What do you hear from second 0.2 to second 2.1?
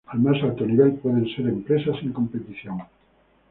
más alto nivel puden ser empresas